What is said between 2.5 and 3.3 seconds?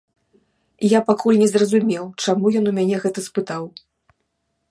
ён у мяне гэта